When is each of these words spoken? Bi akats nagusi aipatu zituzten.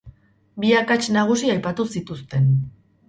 Bi 0.63 0.71
akats 0.79 1.03
nagusi 1.17 1.53
aipatu 1.57 1.89
zituzten. 1.97 2.49